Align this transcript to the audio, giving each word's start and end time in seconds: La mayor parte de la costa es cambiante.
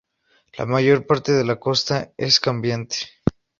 La 0.57 0.65
mayor 0.65 1.05
parte 1.05 1.31
de 1.31 1.45
la 1.45 1.57
costa 1.59 2.11
es 2.17 2.39
cambiante. 2.39 2.97